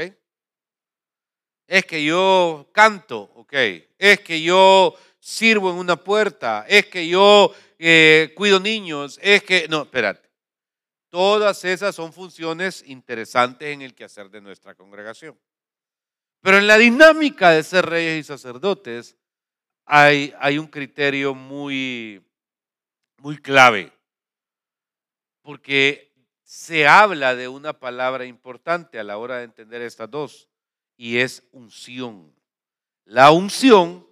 [1.67, 3.53] Es que yo canto, ok.
[3.97, 9.67] Es que yo sirvo en una puerta, es que yo eh, cuido niños, es que,
[9.67, 10.29] no, espérate.
[11.09, 15.37] Todas esas son funciones interesantes en el quehacer de nuestra congregación.
[16.41, 19.17] Pero en la dinámica de ser reyes y sacerdotes
[19.85, 22.23] hay, hay un criterio muy,
[23.17, 23.91] muy clave,
[25.47, 30.49] porque se habla de una palabra importante a la hora de entender estas dos,
[30.97, 32.35] y es unción.
[33.05, 34.05] La unción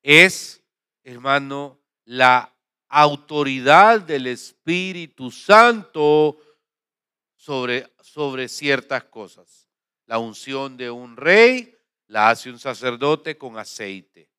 [0.00, 0.62] es,
[1.02, 2.54] hermano, la
[2.88, 6.38] autoridad del Espíritu Santo
[7.34, 9.66] sobre, sobre ciertas cosas.
[10.06, 14.30] La unción de un rey la hace un sacerdote con aceite.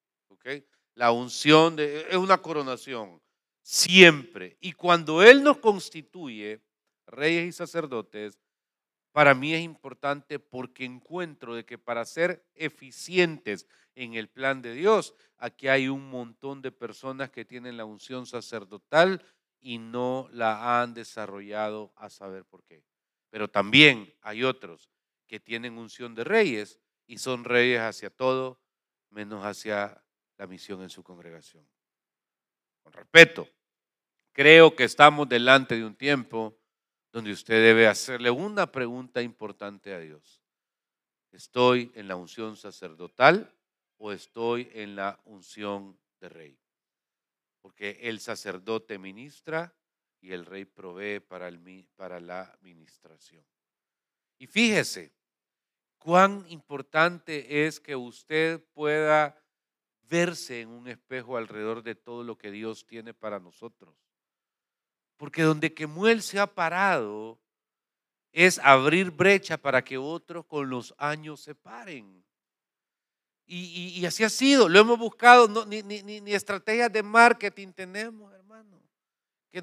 [0.95, 3.21] La unción de, es una coronación,
[3.71, 4.57] siempre.
[4.59, 6.61] Y cuando Él nos constituye
[7.07, 8.37] reyes y sacerdotes,
[9.13, 15.15] para mí es importante porque encuentro que para ser eficientes en el plan de Dios,
[15.37, 19.23] aquí hay un montón de personas que tienen la unción sacerdotal
[19.61, 22.83] y no la han desarrollado a saber por qué.
[23.29, 24.89] Pero también hay otros
[25.27, 28.59] que tienen unción de reyes y son reyes hacia todo
[29.11, 30.03] menos hacia
[30.37, 31.65] la misión en su congregación.
[32.83, 33.47] Con respeto,
[34.33, 36.57] creo que estamos delante de un tiempo
[37.11, 40.41] donde usted debe hacerle una pregunta importante a Dios.
[41.31, 43.53] ¿Estoy en la unción sacerdotal
[43.97, 46.59] o estoy en la unción de rey?
[47.61, 49.73] Porque el sacerdote ministra
[50.21, 53.43] y el rey provee para, la ministración.
[54.37, 55.13] Y fíjese
[55.97, 59.37] cuán importante es que usted pueda
[60.03, 63.95] verse en un espejo alrededor de todo lo que Dios tiene para nosotros.
[65.21, 67.37] Porque donde Kemuel se ha parado
[68.31, 72.25] es abrir brecha para que otros con los años se paren.
[73.45, 78.81] Y, así ha sido, lo hemos buscado, ni, estrategias de marketing tenemos, hermano.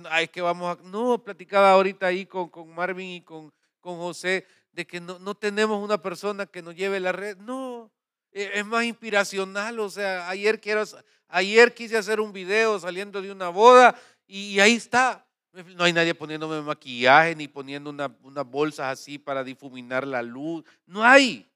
[0.09, 5.01] Ay, que vamos no, platicaba ahorita ahí con, Marvin y con, con José de que
[5.01, 7.37] no, no tenemos una persona que nos lleve la red.
[7.37, 7.91] No,
[8.31, 9.81] e, es más inspiracional.
[9.81, 10.85] O sea, ayer, quiero,
[11.27, 15.25] ayer quise hacer un video saliendo de una boda y ahí está.
[15.53, 20.65] No hay nadie poniéndome maquillaje ni poniendo unas bolsas así para difuminar la luz.
[20.87, 21.49] No hay.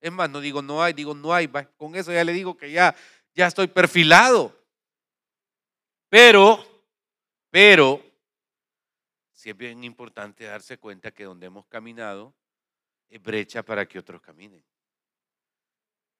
[0.00, 1.48] Es más, no digo no hay, digo no hay.
[1.76, 2.94] Con eso ya le digo que ya,
[3.34, 4.56] ya estoy perfilado.
[6.08, 6.64] Pero,
[7.50, 8.02] pero,
[9.32, 12.34] sí es bien importante darse cuenta que donde hemos caminado
[13.08, 14.64] es brecha para que otros caminen.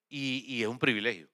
[0.09, 1.29] Y es un privilegio.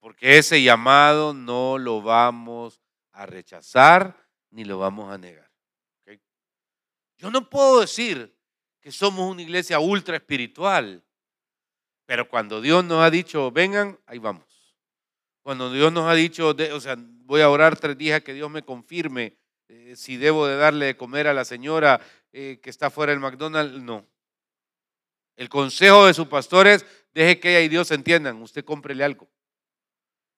[0.00, 2.80] Porque ese llamado no lo vamos
[3.12, 5.50] a rechazar ni lo vamos a negar.
[7.18, 8.34] Yo no puedo decir
[8.80, 11.04] que somos una iglesia ultra espiritual,
[12.06, 14.46] pero cuando Dios nos ha dicho, vengan, ahí vamos.
[15.42, 18.62] Cuando Dios nos ha dicho, o sea, voy a orar tres días que Dios me
[18.62, 19.36] confirme
[19.68, 22.00] eh, si debo de darle de comer a la señora
[22.32, 24.06] eh, que está fuera del McDonald's, no.
[25.36, 29.28] El consejo de su pastor es, deje que ella y Dios entiendan, usted cómprele algo.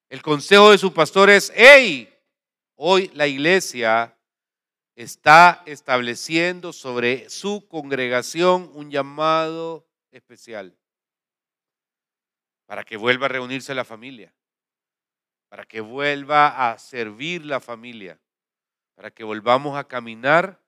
[0.09, 2.12] El consejo de su pastor es, hey,
[2.85, 4.19] Hoy la iglesia
[4.97, 10.77] está estableciendo sobre su congregación un llamado especial
[12.67, 14.35] para que vuelva a reunirse la familia,
[15.49, 18.19] para que vuelva a servir la familia,
[18.97, 20.61] para que volvamos a caminar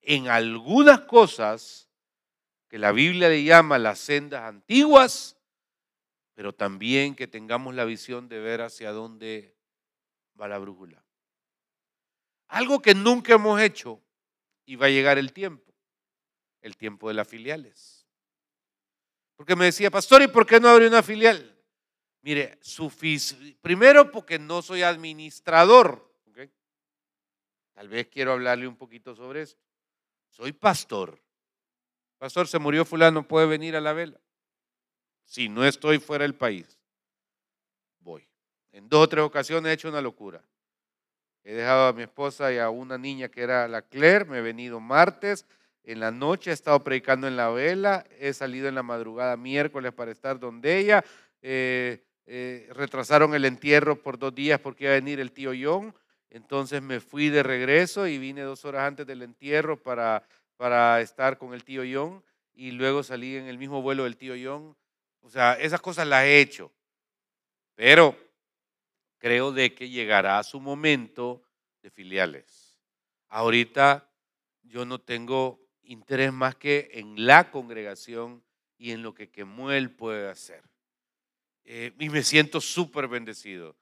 [0.00, 1.90] en algunas cosas
[2.68, 5.36] que la Biblia le llama las sendas antiguas,
[6.34, 9.56] pero también que tengamos la visión de ver hacia dónde
[10.40, 11.02] va la brújula.
[12.48, 14.02] Algo que nunca hemos hecho
[14.64, 15.72] y va a llegar el tiempo,
[16.60, 18.06] el tiempo de las filiales.
[19.36, 21.56] Porque me decía, pastor, ¿y por qué no abrió una filial?
[22.22, 22.58] Mire,
[23.60, 26.08] primero porque no soy administrador.
[27.78, 29.62] Tal vez quiero hablarle un poquito sobre esto.
[30.30, 31.22] Soy pastor.
[32.18, 34.20] Pastor, se murió fulano, puede venir a la vela.
[35.24, 36.76] Si no estoy fuera del país,
[38.00, 38.28] voy.
[38.72, 40.42] En dos o tres ocasiones he hecho una locura.
[41.44, 44.42] He dejado a mi esposa y a una niña que era la Claire, me he
[44.42, 45.46] venido martes,
[45.84, 49.92] en la noche he estado predicando en la vela, he salido en la madrugada miércoles
[49.92, 51.02] para estar donde ella,
[51.40, 55.94] eh, eh, retrasaron el entierro por dos días porque iba a venir el tío John,
[56.28, 60.22] entonces me fui de regreso y vine dos horas antes del entierro para,
[60.58, 62.22] para estar con el tío John
[62.52, 64.76] y luego salí en el mismo vuelo del tío John.
[65.22, 66.70] O sea, esas cosas las he hecho,
[67.74, 68.14] pero
[69.18, 71.42] creo de que llegará su momento
[71.82, 72.78] de filiales.
[73.28, 74.10] Ahorita
[74.62, 78.42] yo no tengo interés más que en la congregación
[78.76, 80.62] y en lo que Kemuel puede hacer.
[81.64, 83.76] Eh, y me siento súper bendecido.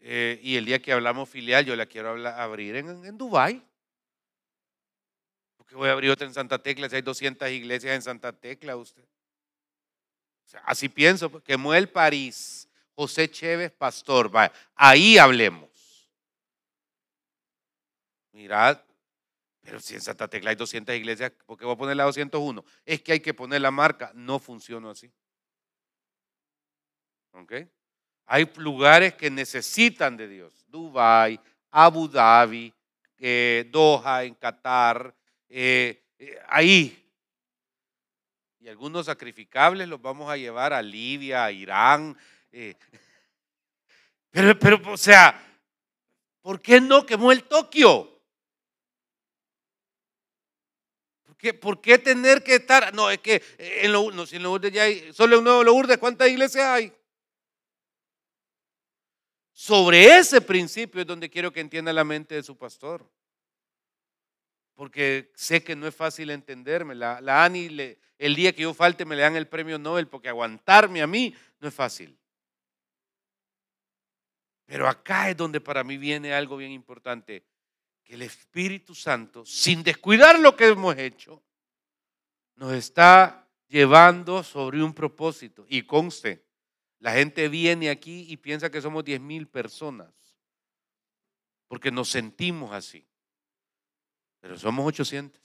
[0.00, 3.62] Eh, y el día que hablamos filial, yo la quiero abrir en, en Dubái.
[5.56, 8.76] Porque voy a abrir otra en Santa Tecla, si hay 200 iglesias en Santa Tecla,
[8.76, 9.04] usted.
[10.64, 12.63] así pienso, pues, Kemuel París,
[12.94, 14.30] José Chévez, pastor,
[14.74, 15.70] ahí hablemos.
[18.32, 18.80] Mirad,
[19.64, 22.64] pero si en Santa Tecla hay 200 iglesias, ¿por qué voy a poner la 201?
[22.84, 24.12] Es que hay que poner la marca.
[24.14, 25.10] No funciona así.
[27.32, 27.52] ¿Ok?
[28.26, 30.64] Hay lugares que necesitan de Dios.
[30.68, 32.72] Dubai, Abu Dhabi,
[33.18, 35.14] eh, Doha, en Qatar,
[35.48, 37.00] eh, eh, ahí.
[38.60, 42.16] Y algunos sacrificables los vamos a llevar a Libia, a Irán.
[44.30, 45.40] Pero, pero, o sea,
[46.40, 48.10] ¿por qué no quemó el Tokio?
[51.60, 52.94] ¿Por qué tener que estar?
[52.94, 56.28] No, es que en lo, no, si en ya hay, solo en Nuevo Lourdes, ¿cuántas
[56.28, 56.92] iglesias hay?
[59.52, 63.08] Sobre ese principio es donde quiero que entienda la mente de su pastor.
[64.74, 66.94] Porque sé que no es fácil entenderme.
[66.94, 70.28] La, la ANI, el día que yo falte, me le dan el premio Nobel, porque
[70.28, 72.18] aguantarme a mí no es fácil.
[74.66, 77.44] Pero acá es donde para mí viene algo bien importante
[78.02, 81.42] que el Espíritu Santo, sin descuidar lo que hemos hecho,
[82.56, 85.66] nos está llevando sobre un propósito.
[85.68, 86.44] Y conste,
[87.00, 90.12] la gente viene aquí y piensa que somos 10 mil personas,
[91.66, 93.06] porque nos sentimos así.
[94.40, 95.40] Pero somos 800.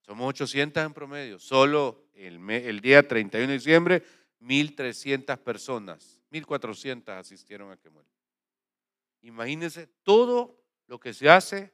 [0.00, 1.38] Somos 800 en promedio.
[1.38, 4.02] Solo el, el día 31 de diciembre,
[4.40, 8.06] 1.300 personas, 1.400 asistieron a Quemuel.
[9.22, 11.72] Imagínense todo lo que se hace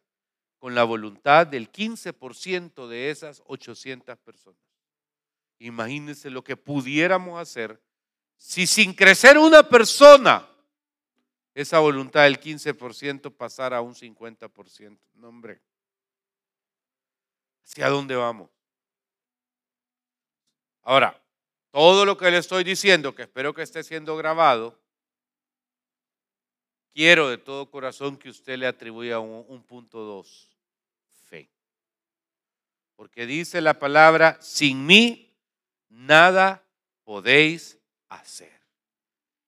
[0.58, 4.60] con la voluntad del 15% de esas 800 personas.
[5.58, 7.80] Imagínense lo que pudiéramos hacer
[8.42, 10.48] si sin crecer una persona,
[11.54, 14.98] esa voluntad del 15% pasara a un 50%.
[15.14, 15.60] No, hombre.
[17.64, 18.50] ¿Hacia dónde vamos?
[20.82, 21.21] Ahora,
[21.72, 24.78] todo lo que le estoy diciendo, que espero que esté siendo grabado,
[26.92, 30.50] quiero de todo corazón que usted le atribuya un, punto dos,
[31.28, 31.48] fe.
[32.94, 35.34] Porque dice la palabra, sin mí
[35.88, 36.62] nada
[37.04, 37.78] podéis
[38.10, 38.52] hacer.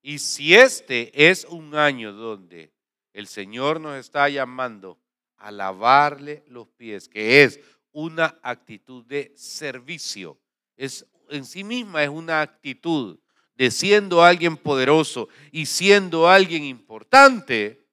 [0.01, 2.73] Y si este es un año donde
[3.13, 4.99] el Señor nos está llamando
[5.37, 7.61] a lavarle los pies, que es
[7.93, 10.39] una actitud de servicio,
[10.75, 13.19] es en sí misma es una actitud
[13.57, 17.87] de siendo alguien poderoso y siendo alguien importante,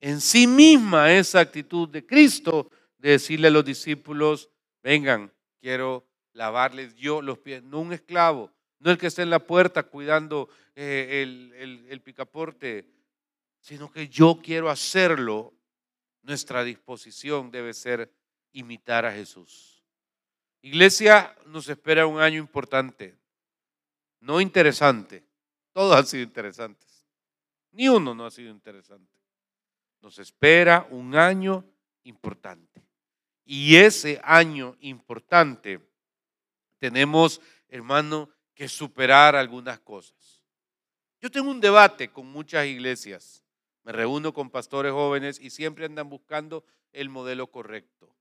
[0.00, 4.50] en sí misma esa actitud de Cristo de decirle a los discípulos,
[4.82, 9.38] vengan, quiero lavarles yo los pies, no un esclavo, no el que esté en la
[9.38, 12.86] puerta cuidando eh, el, el picaporte,
[13.60, 15.54] sino que yo quiero hacerlo.
[16.22, 18.12] Nuestra disposición debe ser
[18.52, 19.75] imitar a Jesús.
[20.66, 23.16] Iglesia, nos espera un año importante
[24.26, 25.24] no interesante.
[25.72, 27.06] Todos han sido interesantes.
[27.70, 29.12] Ni uno no ha sido interesante.
[30.00, 31.64] Nos espera un año
[32.02, 32.82] importante.
[33.44, 35.80] Y ese año importante
[36.78, 40.42] tenemos, hermano, que superar algunas cosas.
[41.20, 43.44] Yo tengo un debate con muchas iglesias.
[43.84, 48.15] Me reúno con pastores jóvenes y siempre andan buscando el modelo correcto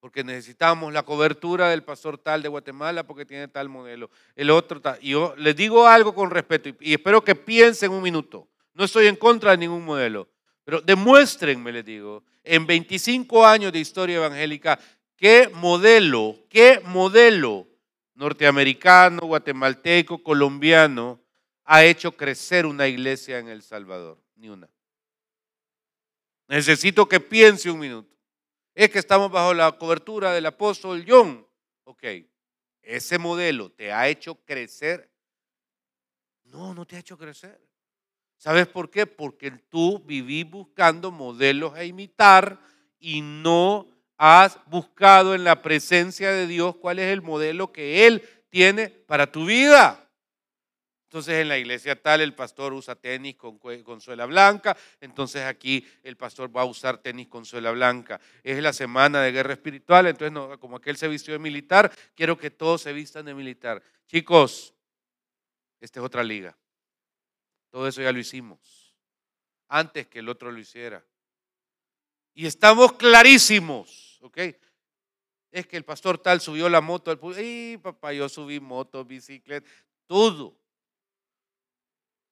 [0.00, 4.80] porque necesitamos la cobertura del pastor tal de Guatemala porque tiene tal modelo, el otro
[4.80, 4.98] tal.
[5.00, 8.48] Y yo les digo algo con respeto y, espero que piensen un minuto.
[8.74, 10.28] No estoy en contra de ningún modelo,
[10.64, 14.78] pero demuéstrenme, les digo, en 25 años de historia evangélica,
[15.16, 17.66] qué modelo, qué modelo
[18.14, 21.20] norteamericano, guatemalteco, colombiano
[21.64, 24.18] ha hecho crecer una iglesia en El Salvador?
[24.36, 24.68] Ni una.
[26.48, 28.17] Necesito que piense un minuto.
[28.78, 31.44] Es que estamos bajo la cobertura del apóstol John.
[31.82, 32.04] Ok,
[32.80, 35.10] ese modelo te ha hecho crecer.
[36.44, 37.60] No, no te ha hecho crecer.
[38.36, 39.04] ¿Sabes por qué?
[39.04, 42.60] Porque tú vivís buscando modelos a imitar
[43.00, 48.22] y no has buscado en la presencia de Dios cuál es el modelo que Él
[48.48, 50.07] tiene para tu vida.
[51.08, 53.58] Entonces en la iglesia tal el pastor usa tenis con,
[53.98, 58.20] suela blanca, entonces aquí el pastor va a usar tenis con suela blanca.
[58.42, 62.50] Es la semana de guerra espiritual, entonces como aquel se vistió de militar, quiero que
[62.50, 63.82] todos se vistan de militar.
[64.06, 64.74] Chicos,
[65.80, 66.54] esta es otra liga.
[67.70, 68.94] Todo eso ya lo hicimos,
[69.66, 71.02] antes que el otro lo hiciera.
[72.34, 74.38] Y estamos clarísimos, ¿ok?
[75.52, 79.66] Es que el pastor tal subió la moto al y papá, yo subí moto, bicicleta,
[80.06, 80.67] todo.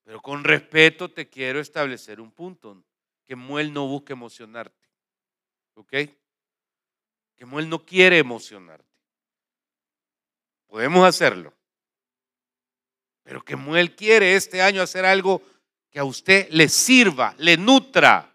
[0.06, 2.80] Pero con respeto te quiero establecer un punto,
[3.24, 4.88] que Muel no busque emocionarte.
[5.74, 5.90] ¿Ok?
[7.34, 8.86] Que Muel no quiere emocionarte.
[10.68, 11.52] Podemos hacerlo.
[13.24, 15.42] Pero que Muel quiere este año hacer algo
[15.90, 18.32] que a usted le sirva, le nutra.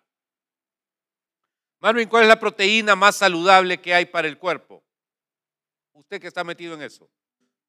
[1.79, 4.83] Marvin, ¿cuál es la proteína más saludable que hay para el cuerpo?
[5.93, 7.09] Usted que está metido en eso.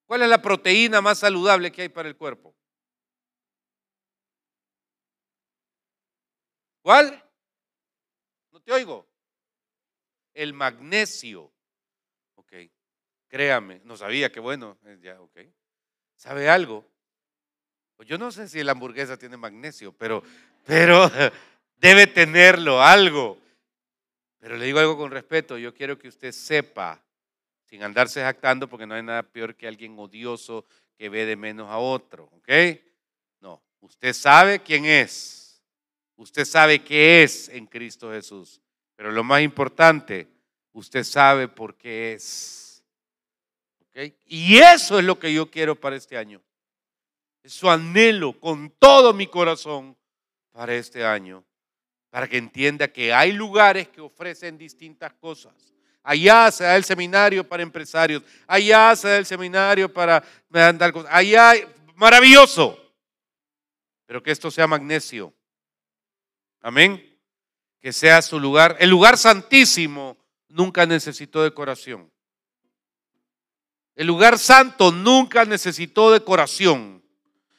[0.06, 2.52] ¿Cuál es la proteína más saludable que hay para el cuerpo?
[6.82, 7.22] ¿Cuál?
[8.50, 9.08] No te oigo.
[10.34, 11.50] El magnesio.
[12.34, 12.52] Ok.
[13.28, 14.76] Créame, no sabía, qué bueno.
[14.84, 15.38] Eh, ya, ok.
[16.16, 16.84] ¿Sabe algo?
[17.96, 20.22] Pues yo no sé si la hamburguesa tiene magnesio, pero,
[20.66, 21.08] pero
[21.76, 23.38] debe tenerlo, algo.
[24.38, 27.00] Pero le digo algo con respeto, yo quiero que usted sepa,
[27.64, 30.66] sin andarse jactando, porque no hay nada peor que alguien odioso
[30.96, 32.48] que ve de menos a otro, ¿ok?
[33.40, 35.41] No, usted sabe quién es
[36.22, 38.60] Usted sabe qué es en Cristo Jesús.
[38.94, 40.28] Pero lo más importante,
[40.72, 42.84] usted sabe por qué es.
[44.26, 46.40] Y eso es lo que yo quiero para este año.
[47.42, 49.96] Eso anhelo con todo mi corazón
[50.52, 51.42] para este año.
[52.08, 55.74] Para que entienda que hay lugares que ofrecen distintas cosas.
[56.04, 58.22] Allá se da el seminario para empresarios.
[58.46, 61.10] Allá se da el seminario para andar cosas.
[61.12, 61.54] Allá,
[61.96, 62.78] maravilloso.
[64.06, 65.34] Pero que esto sea magnesio
[66.62, 67.18] Amén.
[67.80, 68.76] Que sea su lugar.
[68.78, 70.16] El lugar santísimo
[70.48, 72.10] nunca necesitó decoración.
[73.94, 77.02] El lugar santo nunca necesitó decoración.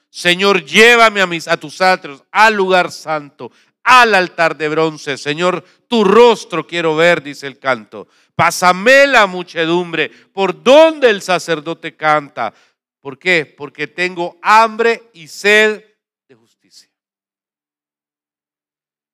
[0.10, 3.52] Señor, llévame a, mis, a tus atros, al lugar santo,
[3.84, 5.18] al altar de bronce.
[5.18, 8.08] Señor, tu rostro quiero ver, dice el canto.
[8.36, 12.54] Pásame la muchedumbre por donde el sacerdote canta.
[13.00, 13.46] ¿Por qué?
[13.46, 15.84] Porque tengo hambre y sed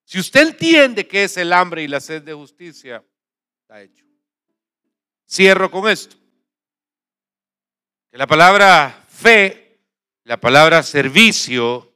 [0.09, 3.05] Si usted entiende qué es el hambre y la sed de justicia,
[3.61, 4.07] está hecho.
[5.29, 6.15] Cierro con esto.
[8.09, 9.79] Que la palabra fe,
[10.23, 11.95] la palabra servicio,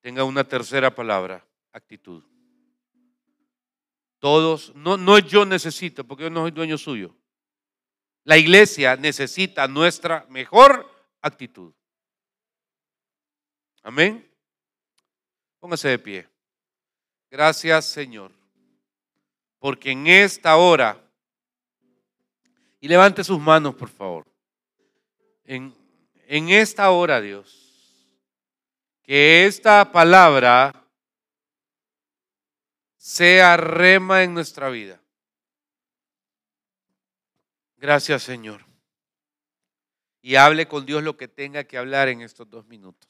[0.00, 2.24] tenga una tercera palabra, actitud.
[4.18, 7.16] Todos, no, no yo necesito, porque yo no soy dueño suyo.
[8.24, 11.72] La iglesia necesita nuestra mejor actitud.
[13.84, 14.29] Amén.
[15.60, 16.28] Póngase de pie.
[17.30, 18.32] Gracias Señor,
[19.58, 21.00] porque en esta hora,
[22.80, 24.26] y levante sus manos por favor,
[25.44, 25.72] en,
[26.26, 28.08] en esta hora Dios,
[29.02, 30.74] que esta palabra
[32.96, 35.00] sea rema en nuestra vida.
[37.76, 38.64] Gracias Señor.
[40.22, 43.09] Y hable con Dios lo que tenga que hablar en estos dos minutos.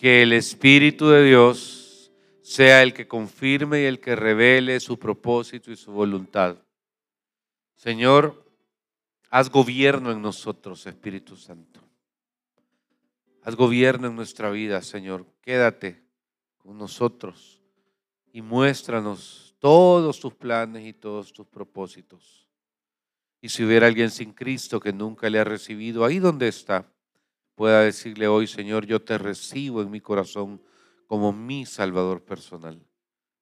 [0.00, 5.70] que el Espíritu de Dios sea el que confirme y el que revele su propósito
[5.70, 6.56] y su voluntad.
[7.74, 8.50] Señor,
[9.28, 11.82] haz gobierno en nosotros, Espíritu Santo.
[13.42, 15.26] Haz gobierno en nuestra vida, Señor.
[15.42, 16.02] Quédate
[16.56, 17.60] con nosotros
[18.32, 22.48] y muéstranos todos tus planes y todos tus propósitos.
[23.42, 26.90] Y si hubiera alguien sin Cristo que nunca le ha recibido, ahí donde está,
[27.60, 30.62] pueda decirle hoy, Señor, yo te recibo en mi corazón
[31.06, 32.82] como mi Salvador personal.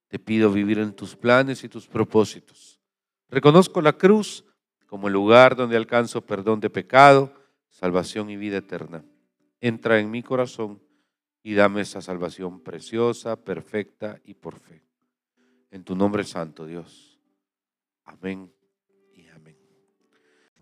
[0.09, 2.81] Te pido vivir en tus planes y tus propósitos.
[3.29, 4.45] Reconozco la cruz
[4.89, 7.33] como el lugar donde alcanzo perdón de pecado,
[7.69, 9.05] salvación y vida eterna.
[9.61, 10.83] Entra en mi corazón
[11.45, 14.83] y dame esa salvación preciosa, perfecta y por fe.
[15.71, 17.21] En tu nombre santo, Dios.
[18.03, 18.53] Amén